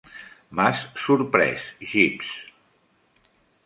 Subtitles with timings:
[0.59, 2.35] M'has sorprès, Jeeves.